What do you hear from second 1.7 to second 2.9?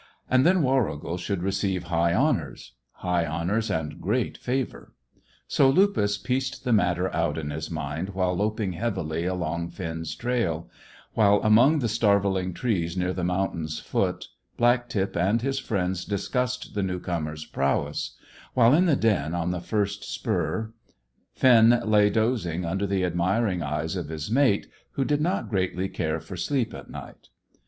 high honours;